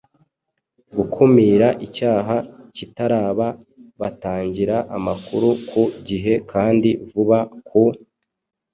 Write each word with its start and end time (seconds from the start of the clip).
gukumira 0.95 1.67
icyaha 1.85 2.35
kitaraba 2.75 3.47
batangira 3.99 4.75
amakuru 4.97 5.47
ku 5.69 5.83
gihe 6.07 6.33
kandi 6.51 6.89
vuba. 7.09 7.39
Ku 7.67 7.81